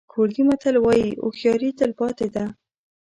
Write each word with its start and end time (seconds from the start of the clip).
کوردي 0.11 0.43
متل 0.47 0.75
وایي 0.85 1.07
هوښیاري 1.23 1.69
تل 1.79 1.91
پاتې 1.99 2.27
ده. 2.35 2.45